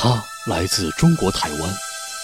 [0.00, 1.74] 他来自中国台湾，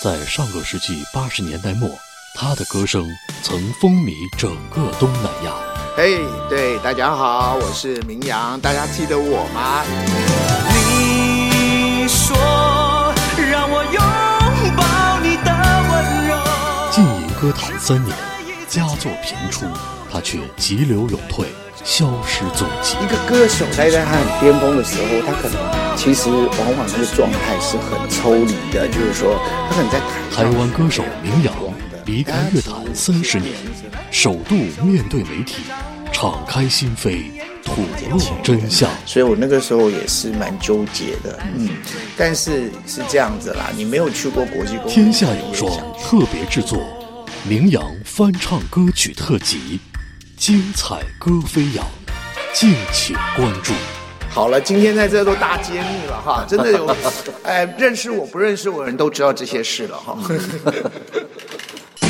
[0.00, 1.90] 在上个世纪八十年代末，
[2.32, 3.10] 他的歌声
[3.42, 5.52] 曾风靡整个东南亚。
[5.96, 9.82] 嘿，对，大家好，我是明阳，大家记得我吗？
[10.68, 12.36] 你说
[13.50, 14.00] 让我拥
[14.76, 15.50] 抱你的
[15.90, 16.38] 温柔。
[16.92, 18.16] 浸淫歌坛三年，
[18.68, 19.66] 佳作频出，
[20.14, 21.44] 他却急流勇退，
[21.82, 22.94] 消失踪迹。
[23.02, 29.36] 一个歌手待在他很巅峰的时候，他可能其实往往那个状态是很抽离的，就是说
[29.68, 29.98] 他可能在
[30.32, 31.52] 台湾歌手明阳
[32.06, 33.52] 离开乐坛三十年，
[34.12, 35.56] 首度面对媒体，
[36.12, 37.24] 敞开心扉，
[37.64, 38.88] 吐露真相。
[39.04, 41.70] 所以我那个时候也是蛮纠结的，嗯，
[42.16, 45.68] 但是是这样子啦，你没有去过国际公天下有双
[46.00, 46.78] 特别制作，
[47.48, 49.80] 名扬翻唱歌曲特辑，
[50.44, 51.82] 精彩歌飞扬，
[52.52, 53.72] 敬请关注。
[54.28, 56.94] 好了，今天在这都大揭秘了哈， 真的有，
[57.44, 60.18] 哎，认识我不认识我的人都知道这些事了哈。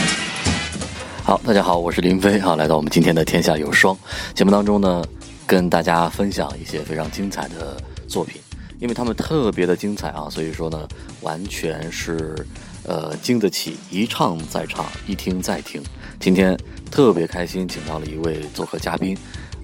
[1.23, 3.95] 好，大家好，我是林飞哈，来到我们今天的《天下有双》
[4.35, 5.05] 节目当中呢，
[5.47, 8.43] 跟大家分享一些非常精彩的作品，
[8.81, 10.89] 因为他们特别的精彩啊，所以说呢，
[11.21, 12.35] 完全是
[12.83, 15.81] 呃经得起一唱再唱，一听再听。
[16.25, 16.57] 今天
[16.91, 19.15] 特别开心，请到了一位做客嘉宾，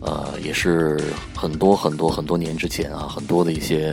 [0.02, 1.00] 呃，也是
[1.34, 3.90] 很多很多很多年之前啊，很多的一些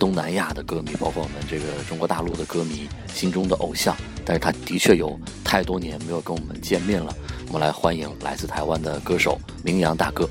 [0.00, 3.94] 东南亚的歌迷，包括我们这个中国大陆的歌迷心中的偶像。
[4.24, 7.14] 但是他的确有太多年没有跟我们见面了，
[7.48, 10.26] 我们来欢迎来自台湾的歌手明阳大哥。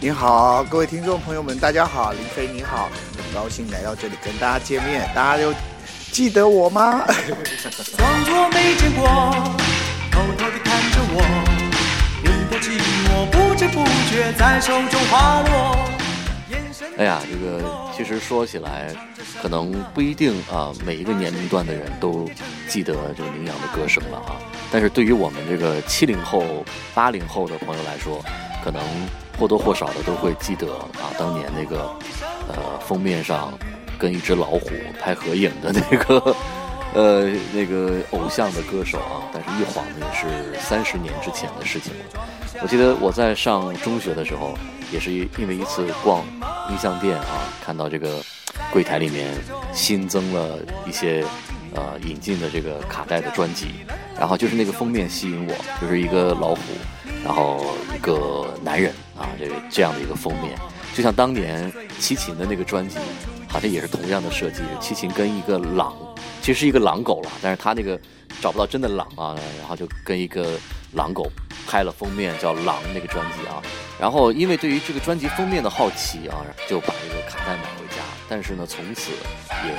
[0.00, 2.88] 你好，各位听众朋友们，大家好，林飞你好，
[3.18, 5.52] 很高兴来到这里跟大家见面，大家有
[6.10, 7.04] 记得我吗？
[7.98, 9.06] 装作没见过，
[10.10, 10.65] 偷偷地看
[10.96, 11.20] 着我，
[12.22, 15.76] 你的寂寞不知不觉在手中滑落。
[16.96, 17.62] 哎呀，这个
[17.94, 18.90] 其实说起来，
[19.42, 22.26] 可能不一定啊，每一个年龄段的人都
[22.66, 24.40] 记得这个明阳的歌声了啊。
[24.72, 28.24] 但是对于我们这个七零后、八零后的朋友来说，
[28.64, 28.82] 可能
[29.38, 31.94] 或多或少的都会记得啊，当年那个
[32.48, 33.52] 呃封面上
[33.98, 36.34] 跟一只老虎拍合影的那个
[36.96, 39.28] 呃那个偶像的歌手啊。
[39.32, 42.26] 但是一晃呢，也是三十年之前的事情了。
[42.62, 44.58] 我记得我在上中学的时候，
[44.90, 46.24] 也是因为一次逛
[46.70, 48.22] 音像店啊，看到这个
[48.72, 49.34] 柜台里面
[49.74, 51.22] 新增了一些
[51.74, 53.66] 呃引进的这个卡带的专辑，
[54.18, 56.60] 然后就是那个封面吸引我，就是一个老虎，
[57.22, 60.58] 然后一个男人啊，这这样的一个封面，
[60.94, 62.96] 就像当年齐秦的那个专辑，
[63.56, 65.96] 好像也是同样的设计，齐秦跟一个狼，
[66.42, 67.98] 其实是一个狼狗了，但是他那个
[68.38, 70.58] 找不到真的狼啊，然后就跟一个
[70.92, 71.26] 狼狗
[71.66, 73.62] 拍了封面叫《狼》那个专辑啊，
[73.98, 79.10] 然后因为对于这个专辑封面的好奇啊，就把这个卡带买回家，但是呢，从此
[79.64, 79.74] 也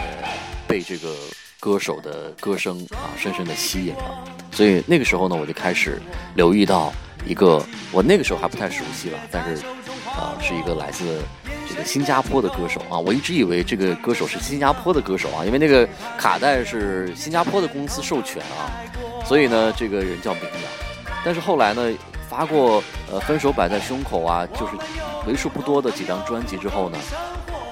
[0.67, 1.13] 被这个
[1.59, 6.01] 歌手的歌声啊深深的吸引了，所以那个时候呢，我就开始
[6.33, 6.91] 留意到
[7.27, 9.63] 一个我那个时候还不太熟悉了，但是
[10.07, 11.21] 啊是一个来自
[11.69, 18.71] 这个新加坡的歌手啊，我一直以为这个歌手是新加坡的歌手啊，因为那个卡带是新加坡的公司授权啊，
[19.25, 20.61] 所以呢，这个人叫明阳。
[21.25, 21.91] 但是后来呢，
[22.29, 24.73] 发过呃《分手摆在胸口》啊，就是
[25.27, 26.97] 为数不多的几张专辑之后呢，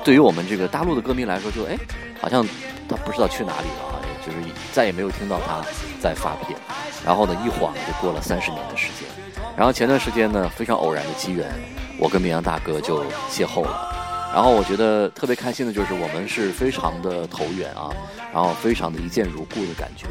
[0.04, 1.78] 对于我们这个大陆的歌迷来说，就哎，
[2.20, 2.46] 好像
[2.90, 3.96] 他不知道去哪里了啊，
[4.26, 4.38] 就是
[4.74, 5.62] 再也没有听到他
[6.02, 6.58] 在发片。
[7.06, 9.08] 然后呢，一晃就过了三十年的时间。
[9.56, 11.50] 然后前段时间呢，非常偶然的机缘，
[11.98, 14.32] 我跟绵阳大哥就邂逅了。
[14.34, 17.90] 然后我觉得特别开心的就是我们是非常的投缘啊，
[18.34, 20.06] 然后非常的一见如故的感觉。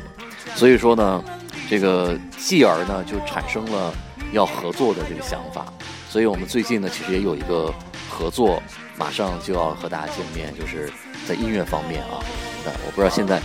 [0.55, 1.23] 所以说呢。
[1.67, 3.91] 这个继而呢，就产生了
[4.33, 5.65] 要合作的这个想法，
[6.11, 7.73] 所以我们最近呢，其实也有一个
[8.07, 8.63] 合作，
[8.97, 10.93] 马上就要和大家见面，就是
[11.27, 12.23] 在音乐方面啊。
[12.65, 13.41] 那我不知道现在，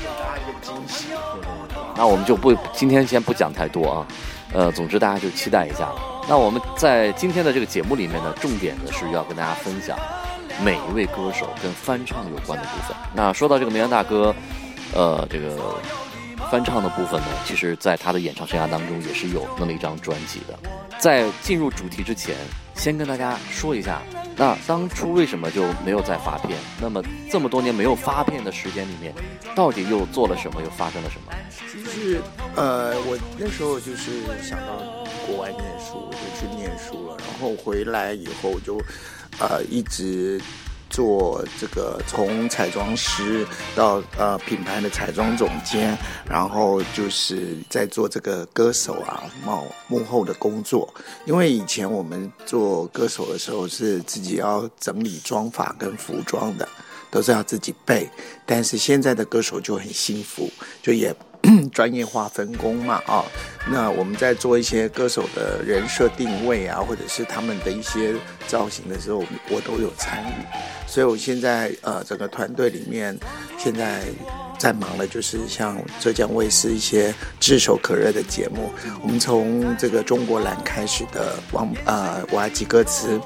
[1.96, 4.08] 那我们就不今天先不讲太多啊。
[4.54, 5.90] 呃，总之大家就期待一下。
[6.28, 9.98] 那我们在今天的这个节目里面呢，重点的是要跟大家分享
[10.64, 12.96] 每一位歌手跟翻唱有关的部分。
[13.14, 14.34] 那说到这个梅阳大哥，
[14.94, 15.58] 呃，这个。
[16.50, 20.58] 翻唱的部分呢，其实在他的演唱生涯当中也是有那么一张专辑的。
[20.98, 22.34] 在进入主题之前，
[22.74, 24.02] 先跟大家说一下，
[24.40, 26.58] 那当初为什么就没有再发片？
[26.80, 29.14] 那么这么多年没有发片的时间里面，
[29.54, 30.62] 到底又做了什么？
[30.62, 31.34] 又发生了什么？
[31.52, 32.22] 其实，
[32.56, 34.78] 呃，我那时候就是想到
[35.28, 38.82] 国外念书，我就去念书了，然后回来以后就，
[39.40, 40.42] 呃，一直。
[41.00, 45.98] 做这个从彩妆师到呃品牌的彩妆总监，
[46.30, 50.94] 然后就是在做这个歌手啊幕幕后的工作。
[51.26, 56.68] 因为以前我们做歌手的时候是自己要整理妆法跟服装的，
[57.10, 58.10] 都是要自己背。
[58.46, 60.52] 但是现在的歌手就很幸福，
[60.82, 61.16] 就也
[61.72, 63.24] 专业化分工嘛啊。
[63.72, 68.14] 那我们在做一些歌手的人设定位啊，或者是他们的一些
[68.48, 70.34] 造型的时候，我都有参与。
[70.88, 73.18] 所以我现在呃整个团队里面，
[73.58, 74.04] 现在。
[74.60, 78.70] 在忙的，就是像浙江卫视一些炙手可热的节目。
[79.02, 83.18] 我们从这个中国蓝开始的《王呃我爱记歌词》，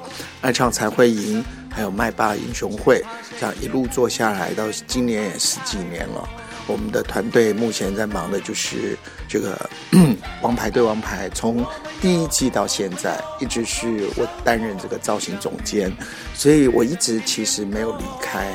[0.42, 3.02] 爱唱才会赢，还有麦霸英雄会，
[3.40, 6.28] 这样一路做下来，到今年也十几年了。
[6.66, 8.96] 我们的团队目前在忙的就是
[9.28, 9.68] 这个
[10.42, 11.64] 《王牌对王牌》，从
[12.00, 15.92] 第一季到现在，一直是我担任这个造型总监，
[16.34, 18.46] 所以我一直其实没有离开。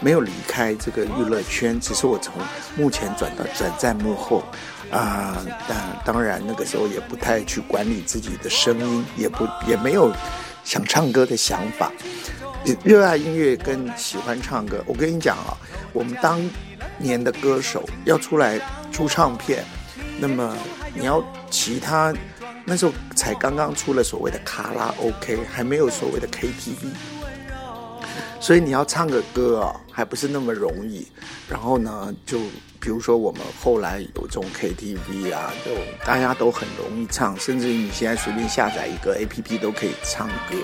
[0.00, 2.32] 没有离开这个娱乐圈，只是我从
[2.76, 4.44] 目前转到转在幕后，
[4.92, 10.12] 啊，但当然那个时候也不太去管理自己的声音，也不也没有
[10.62, 11.90] 想唱歌的想法。
[12.84, 15.56] 热爱音乐跟喜欢唱歌，我跟你讲啊，
[15.92, 16.40] 我们当
[16.98, 18.60] 年的歌手要出来
[18.90, 19.64] 出唱片，
[20.18, 20.56] 那么
[20.94, 22.12] 你要其他
[22.64, 26.88] 那时候才刚刚出了所谓的卡拉 OK，还没有所谓的 KTV。
[28.40, 31.06] 所以你要唱个歌啊，还不是那么容易。
[31.48, 32.38] 然后呢，就
[32.88, 35.72] 比如说我们后来有这种 KTV 啊，就
[36.06, 40.56] 大家都很容易唱，甚至你现在随便下载一个 APP 都可以唱歌。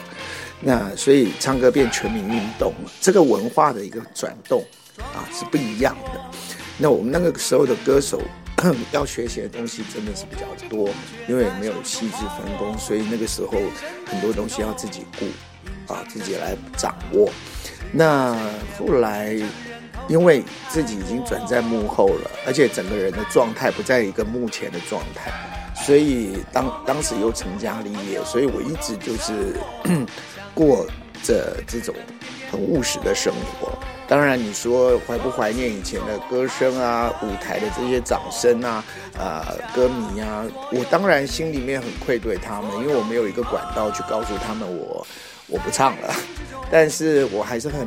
[0.59, 4.65] 那所以唱歌变全民运动了，这个文化的一个转动
[4.97, 6.21] 啊是不一样的。
[6.79, 8.23] 那我们那个时候的歌手
[8.91, 10.89] 要学习的东西真的是比较多，
[11.29, 13.53] 因为没有细致分工，所以那个时候
[14.07, 15.27] 很多东西要自己顾。
[15.93, 17.29] 啊，自己来掌握。
[17.93, 18.35] 那
[18.79, 19.37] 后来，
[20.09, 25.31] 因为自己已经转在幕后了，而且整个人的状态不在一个目前的状态，
[25.75, 29.57] 所以当当时又成家立业，所以我一直就是
[30.55, 30.87] 过
[31.23, 31.95] 着这种
[32.51, 33.73] 很务实的生活。
[34.07, 38.85] 当然，你说怀不怀念以前的歌声啊，舞台的这些掌声啊，
[39.19, 45.07] 呃，歌迷啊，我当然心里面很愧对他们，因为我没有一个管道去告诉他们我。
[45.47, 46.15] 我不唱了，
[46.75, 47.87] 但是我还是很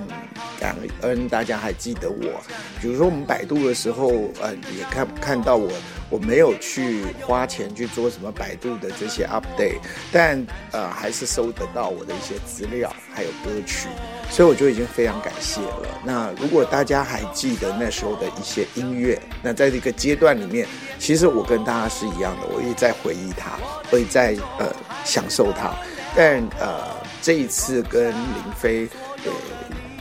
[0.62, 2.42] 感恩大家还记得我。
[2.82, 4.08] 比如说我们百度的时候，
[4.42, 5.70] 呃，也看看到我，
[6.10, 10.42] 我没有去花钱去做什么百度的这些 update，但
[10.72, 13.90] 呃，还是收得到我的一些资料，还有歌曲，
[14.30, 15.88] 所以我就已经非常感谢了。
[16.06, 20.66] 那如果大家还记得那时候的一些音乐，那在这个阶段里面，
[20.98, 23.60] 其实我跟大家是一样的，我也在回忆它，
[23.92, 24.74] 我也在呃
[25.04, 25.76] 享受它，
[26.18, 26.98] 但呃。
[27.20, 28.88] 这一次跟林飞
[29.26, 29.32] 呃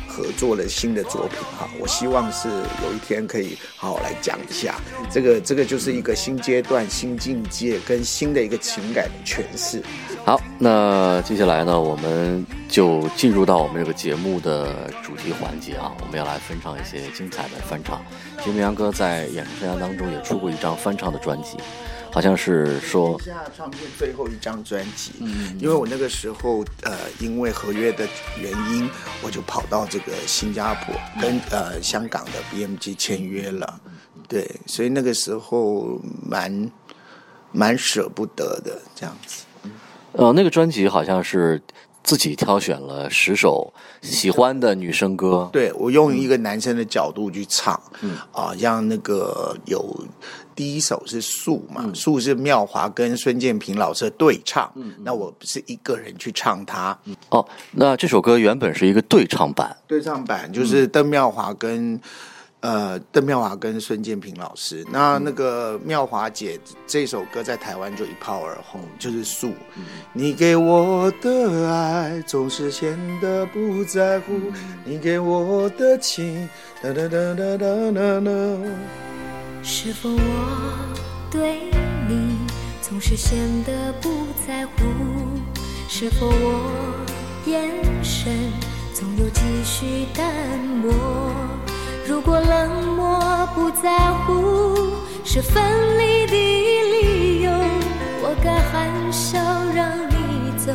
[0.07, 2.47] 合作了新的作品哈，我希望是
[2.85, 4.77] 有一天可以好好来讲一下，
[5.11, 9.83] 这个这个就是一个新阶段、新境界跟新的一个情感的诠释。
[10.25, 18.01] 好，那接下来呢，我们就进入到我们这个节目的主题环节啊，我们要来分唱一些精彩的翻唱。
[18.39, 21.57] 其实明阳哥在演出生涯当中也出过一张翻唱的专辑。
[22.17, 28.09] 好像是说下唱片最后一张专辑，嗯，因为我那个时候呃，因为合约的
[28.41, 28.89] 原因，
[29.23, 33.79] 我就跑到这个新加坡跟呃香港的 BMG 签约了，
[34.27, 36.73] 对，所以那个时候蛮
[37.53, 39.45] 蛮舍不得的这样子。
[40.13, 41.61] 呃，那个专辑好像是
[42.07, 43.71] 自己挑选了十首
[44.01, 48.17] 喜欢的女生歌，对我用一个男生的角度去唱，嗯。
[48.33, 49.85] 啊，像那个有。
[50.55, 56.99] 第一首是《树》嘛，《树》是妙华跟孙建平老师对唱，嗯那我不是一个人去唱它。
[57.29, 62.01] 哦，那这首歌原本是一个对唱版，对唱版就是邓妙华跟
[62.61, 64.85] 呃邓妙华跟孙建平老师。
[64.91, 69.49] 那那个妙华姐这首歌在台湾就一炮而红，就是《树》。
[70.13, 74.33] 你给我的爱总是显得不在乎，
[74.85, 76.49] 你给我的情
[76.83, 78.31] 哒哒哒哒哒哒哒。
[79.63, 80.97] 是否我
[81.31, 81.61] 对
[82.09, 82.37] 你
[82.81, 84.11] 总是显得不
[84.47, 84.73] 在乎？
[85.89, 86.71] 是否我
[87.47, 87.71] 眼
[88.03, 88.33] 神
[88.93, 90.93] 总有几许淡漠？
[92.09, 94.93] 如果冷漠不在乎
[95.25, 95.63] 是分
[95.99, 97.51] 离的理由，
[98.23, 99.39] 我该含笑
[99.75, 100.73] 让你走，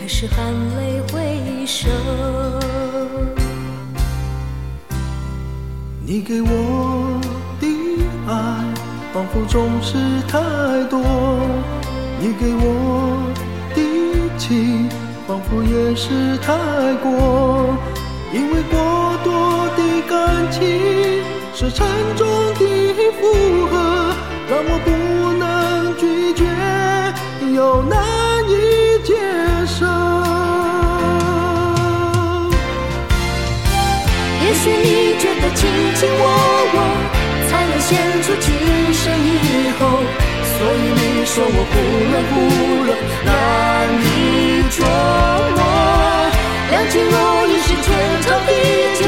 [0.00, 1.88] 还是含泪挥手？
[6.04, 7.20] 你给我
[7.60, 7.66] 的。
[8.26, 8.32] 爱
[9.12, 10.40] 仿佛总是太
[10.88, 10.98] 多，
[12.18, 13.32] 你给我
[13.74, 13.80] 的
[14.38, 14.88] 情
[15.28, 16.52] 仿佛也是太
[17.02, 17.76] 过，
[18.32, 18.80] 因为过
[19.22, 19.30] 多
[20.08, 20.60] 感情
[21.54, 22.60] 是沉重的
[23.20, 23.72] 负荷，
[24.48, 24.88] 让我不
[25.38, 25.42] 能
[25.96, 26.44] 拒绝，
[27.54, 27.92] 又难
[28.48, 28.52] 以
[29.02, 29.14] 接
[29.66, 29.86] 受。
[34.44, 35.60] 也许你觉得卿
[35.96, 36.22] 卿我
[36.74, 36.76] 我
[37.48, 37.90] 才能显
[38.22, 38.46] 出今
[38.92, 39.28] 生以
[39.78, 39.80] 后，
[40.44, 41.72] 所以你说我忽
[42.12, 42.34] 冷忽
[42.84, 42.88] 热，
[43.24, 43.28] 难
[44.00, 44.04] 以
[44.70, 44.76] 捉
[45.56, 45.58] 摸。
[46.70, 47.14] 两情若
[47.46, 47.86] 已是天
[48.22, 48.50] 长地
[48.98, 49.03] 久，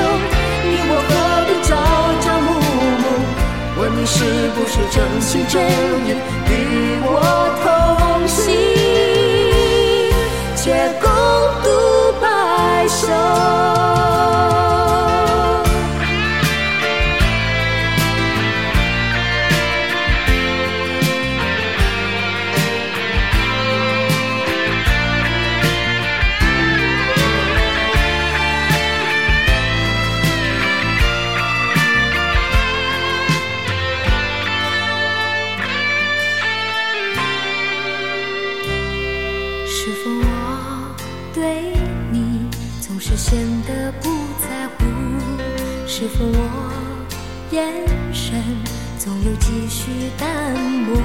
[4.54, 5.62] 不是真心真
[6.06, 6.08] 意
[6.48, 6.52] 与
[7.02, 7.10] 我
[7.62, 7.66] 同
[8.26, 8.44] 行，
[10.56, 10.64] 却
[11.00, 11.04] 共
[11.62, 11.66] 度
[12.20, 12.24] 白
[12.88, 13.75] 首。
[43.28, 44.84] 显得不在乎？
[45.84, 46.38] 是否我
[47.50, 47.60] 眼
[48.12, 48.40] 神
[49.00, 50.96] 总有几许淡漠？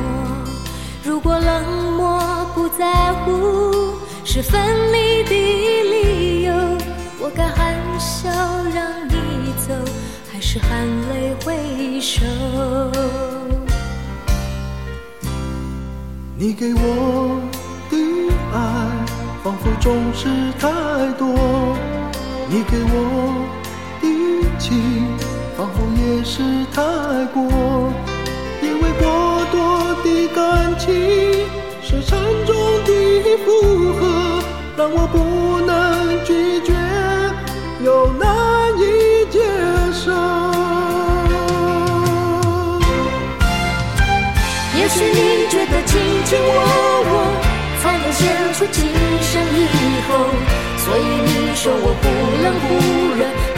[1.03, 4.53] 如果冷漠不在乎是分
[4.93, 6.53] 离的理由，
[7.19, 8.29] 我该含笑
[8.71, 9.73] 让你走，
[10.31, 12.23] 还是含泪挥手？
[16.37, 17.41] 你给我
[17.89, 17.97] 的
[18.53, 18.59] 爱，
[19.43, 20.27] 仿佛总是
[20.59, 20.69] 太
[21.17, 21.25] 多；
[22.53, 23.48] 你给我
[24.01, 24.05] 的
[24.60, 24.75] 情，
[25.55, 26.43] 仿佛也是
[26.75, 26.84] 太
[27.34, 27.41] 过。
[28.62, 29.08] 因为过
[29.53, 30.91] 多的感情
[31.81, 32.53] 是沉重
[32.84, 32.89] 的
[33.46, 34.43] 负荷，
[34.75, 35.15] 让我不
[35.65, 35.72] 能
[36.25, 36.74] 拒绝，
[37.86, 38.27] 又难
[38.77, 38.84] 以
[39.31, 39.39] 接
[39.93, 40.12] 受。
[44.75, 45.89] 也许你觉得卿
[46.25, 46.50] 卿我
[47.08, 47.10] 我
[47.81, 48.20] 才能显
[48.55, 48.84] 出今
[49.22, 49.58] 生以
[50.10, 50.12] 后，
[50.84, 51.30] 所以你
[51.63, 52.03] 说我忽
[52.41, 52.69] 冷忽
[53.13, 53.50] 热，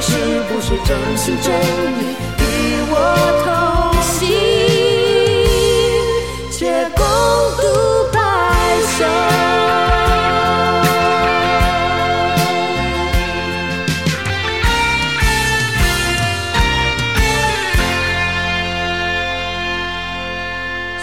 [0.00, 0.12] 是
[0.48, 2.02] 不是真心真意
[2.38, 2.42] 与
[2.90, 2.94] 我
[3.44, 3.48] 同
[4.02, 4.22] 行？
[6.50, 7.02] 且共
[7.56, 7.62] 度
[8.12, 8.18] 白
[8.98, 9.04] 首。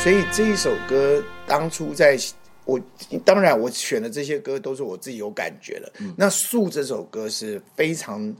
[0.01, 2.17] 所以这一首歌当初在
[2.65, 2.79] 我
[3.24, 5.91] 当然我选的这些歌都是我自己有感觉的。
[6.17, 8.33] 那《树》这首歌是非常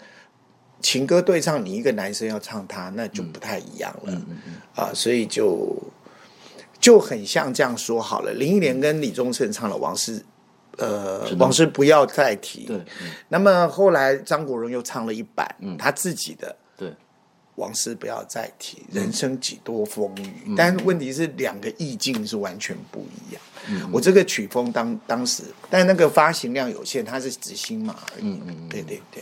[0.82, 4.22] 情歌对唱，你一个男生要唱他，那就不太一样了、
[4.76, 5.78] 啊，所以就
[6.80, 8.34] 就很像这样说好了。
[8.34, 10.20] 林忆莲跟李宗盛唱了《往事》。
[10.78, 12.66] 呃，能往事不要再提。
[12.66, 12.80] 对，
[13.28, 15.46] 那么后来张国荣又唱了一版，
[15.78, 16.92] 他自己的对，
[17.56, 20.56] 往事不要再提，人生几多风雨。
[20.56, 23.92] 但是问题是，两个意境是完全不一样。
[23.92, 28.40] 我这个曲风当当时，但那个发行量有限，它是指新马而已。
[28.70, 29.22] 对对对，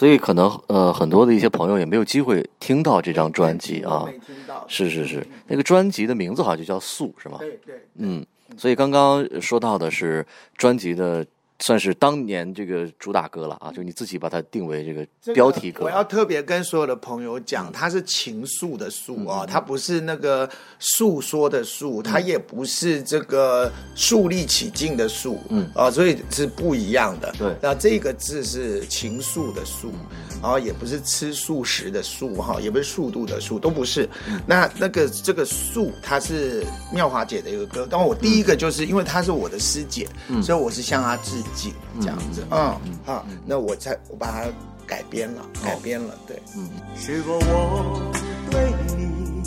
[0.00, 4.04] 所以可能呃很多的一些朋友也没有机会听到这张专辑啊。
[4.06, 4.64] 没听到。
[4.66, 7.36] 是是是，那个专辑的名字好像就叫《素》，是吗？
[7.38, 8.24] 对对，嗯，
[8.56, 10.26] 所以刚刚说到的是
[10.56, 11.26] 专辑的，
[11.60, 15.84] 算是当年这个主打歌了啊，就你自己把它定为这个标题歌。
[15.84, 20.48] 我要特别跟所有的朋友讲，它是情愫的诉啊，它不是那个
[20.78, 25.70] 诉说的诉，它也不是这个树立起劲的树，嗯。
[25.74, 27.32] 啊，所以是不一样的。
[27.38, 27.54] 对。
[27.60, 29.90] 那这个字是情愫的愫，
[30.42, 34.08] 然后也不是吃素食的素哈，也不是速度的速，都不是。
[34.46, 40.08] 那那个这个素，它是妙华姐的一个歌，但我第一个就是因为她是我的师姐，
[40.42, 44.50] 所以我是向她致敬这样子，嗯好，那我才我把它
[44.86, 48.12] 改编了，改编了，对，嗯是否我
[48.50, 49.42] 对你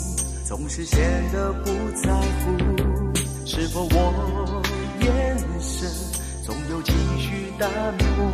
[0.46, 0.98] 总是显
[1.32, 1.70] 得不
[2.02, 2.56] 在乎？
[3.46, 4.62] 是否我
[5.00, 5.88] 眼神
[6.44, 7.70] 总有几许淡
[8.16, 8.30] 漠？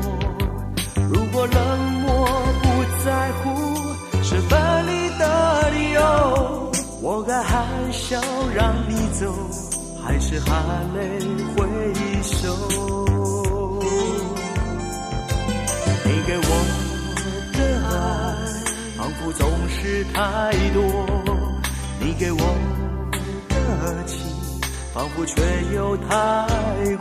[1.13, 2.27] 如果冷漠
[2.63, 6.01] 不在乎是分离的理由，
[7.03, 8.21] 我该含笑
[8.55, 9.35] 让你走，
[10.03, 11.19] 还是含泪
[11.57, 11.67] 挥
[12.23, 12.55] 手？
[19.21, 20.83] 仿佛总是太多；
[22.01, 22.39] 你给我
[23.51, 24.17] 的情，
[24.95, 25.43] 仿佛却
[25.75, 26.47] 又太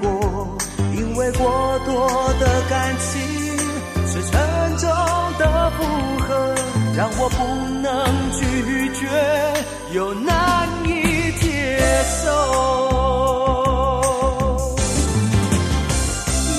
[0.01, 0.57] 过。
[0.97, 2.09] 因为过多
[2.41, 3.21] 的感情
[4.05, 4.89] 是沉重
[5.37, 5.85] 的负
[6.27, 6.55] 荷，
[6.97, 7.37] 让我不
[7.81, 7.87] 能
[8.33, 8.43] 拒
[8.95, 9.07] 绝，
[9.93, 11.79] 又难以接
[12.21, 12.27] 受。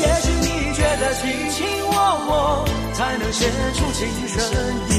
[0.00, 1.92] 也许你觉得卿卿我
[2.30, 2.32] 我
[2.94, 4.40] 才能写出情深
[4.88, 4.89] 意，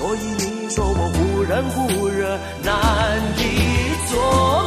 [0.00, 3.40] 所以你说我忽冷忽热，难以
[4.08, 4.16] 琢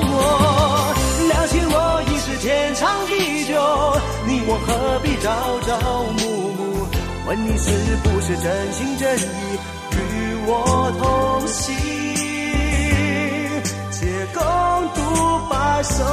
[0.03, 0.93] 磨。
[1.27, 3.53] 两情若已是天长地久，
[4.27, 6.21] 你我何必朝朝暮
[6.53, 6.85] 暮？
[7.25, 7.71] 问你是
[8.03, 9.57] 不是真心真意
[9.91, 9.97] 与
[10.45, 11.75] 我同行，
[13.91, 14.39] 且共
[14.93, 14.99] 度
[15.49, 16.03] 白首。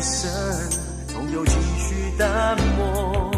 [0.00, 0.30] 眼神
[1.08, 3.30] 总有几许淡漠？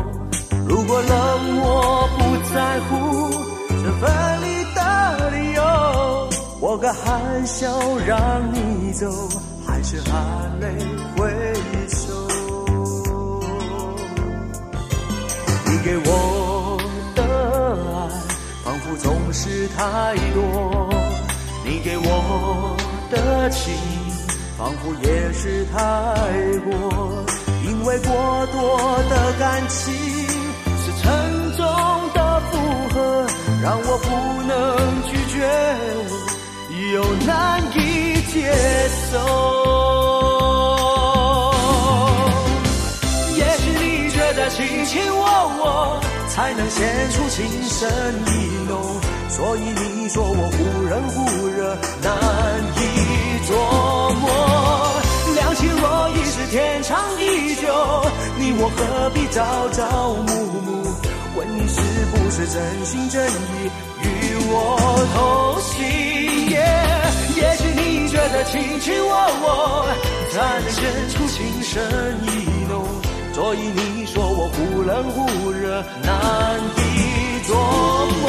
[0.64, 3.30] 如果冷漠不在乎
[3.68, 4.08] 这分
[4.42, 7.66] 离的理由，我该含笑
[8.06, 9.10] 让你走，
[9.66, 10.68] 还是含泪
[11.16, 11.28] 挥
[11.88, 12.28] 手？
[15.66, 16.78] 你给我
[17.16, 17.24] 的
[17.92, 18.08] 爱，
[18.62, 20.40] 仿佛总是太多；
[21.64, 22.76] 你给我
[23.10, 23.74] 的情，
[24.62, 25.76] 仿佛也是太
[26.60, 26.70] 过。
[27.66, 28.78] 因为过多
[29.10, 29.92] 的感情
[30.78, 31.10] 是沉
[31.56, 31.66] 重
[32.14, 32.58] 的负
[32.94, 33.26] 荷，
[33.60, 34.06] 让我不
[34.46, 34.52] 能
[35.10, 35.36] 拒绝，
[36.94, 38.54] 又难以接
[39.10, 39.18] 受。
[43.34, 45.26] 也许你觉得卿卿我
[45.58, 47.90] 我才能显出情深
[48.28, 48.30] 意
[48.68, 48.78] 浓，
[49.28, 52.14] 所以你说我忽冷忽热，难
[52.76, 52.80] 以
[53.44, 53.50] 琢
[54.20, 54.51] 磨。
[55.82, 57.66] 两情若已是天长地久，
[58.38, 60.30] 你我何必朝朝暮
[60.62, 60.70] 暮？
[61.34, 61.80] 问你是
[62.12, 64.06] 不是真心真意与
[64.48, 64.54] 我
[65.14, 65.80] 同行？
[66.50, 69.10] 也许你觉得卿卿我
[69.42, 69.86] 我
[70.30, 71.82] 才能显出情深
[72.28, 72.30] 意
[72.68, 72.72] 浓，
[73.34, 77.50] 所以你说我忽冷忽热，难以琢
[78.22, 78.24] 磨。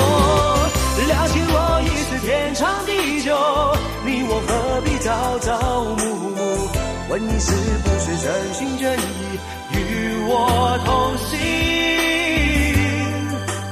[1.06, 3.36] 两情若已是天长地久，
[4.06, 5.73] 你我何必朝朝？
[7.28, 7.52] 你是
[7.84, 9.40] 不是真心真意
[9.74, 9.78] 与
[10.28, 11.30] 我同行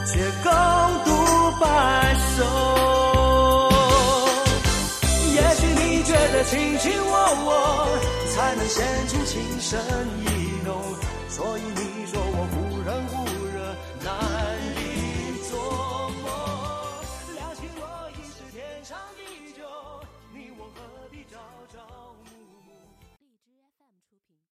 [0.05, 0.51] 却共
[1.05, 1.09] 度
[1.59, 1.65] 白
[2.35, 2.39] 首。
[5.35, 7.13] 也许你觉得卿卿我
[7.45, 7.49] 我
[8.33, 9.79] 才能显出情深
[10.21, 10.25] 意
[10.65, 10.69] 浓
[11.29, 14.40] 所以你说我忽冷忽热那